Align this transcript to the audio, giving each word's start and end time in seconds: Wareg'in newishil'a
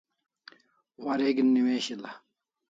Wareg'in 1.03 1.49
newishil'a 1.53 2.11